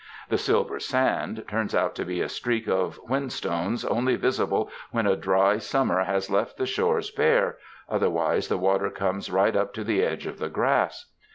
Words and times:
The'' 0.29 0.37
silver 0.49 0.79
sand 0.79 1.37
^ 1.37 1.47
turns 1.47 1.75
out 1.75 1.93
to 1.93 2.05
be 2.05 2.21
a 2.23 2.27
streak 2.27 2.67
of 2.67 2.95
whinstones, 3.07 3.85
only 3.85 4.15
visible 4.15 4.71
when 4.89 5.05
a 5.05 5.15
dry 5.15 5.59
summer 5.59 6.05
has 6.05 6.27
left 6.27 6.57
the 6.57 6.65
shores 6.65 7.11
bare, 7.11 7.59
otherwise 7.87 8.47
the 8.47 8.57
water 8.57 8.89
comes 8.89 9.29
right 9.29 9.55
up 9.55 9.75
to 9.75 9.83
the 9.83 10.03
edge 10.03 10.25
of 10.25 10.39
the 10.39 10.49
grass. 10.49 11.05